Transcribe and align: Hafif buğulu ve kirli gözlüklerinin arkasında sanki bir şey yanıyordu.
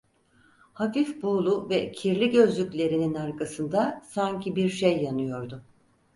Hafif 0.73 1.21
buğulu 1.23 1.69
ve 1.69 1.91
kirli 1.91 2.29
gözlüklerinin 2.29 3.13
arkasında 3.13 4.01
sanki 4.09 4.55
bir 4.55 4.69
şey 4.69 5.03
yanıyordu. 5.03 5.63